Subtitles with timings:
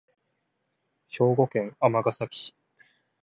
[1.09, 2.55] 兵庫県尼崎市